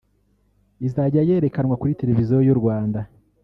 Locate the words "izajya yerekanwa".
0.87-1.75